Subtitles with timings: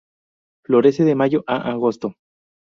[0.63, 2.15] Florece de mayo a agosto.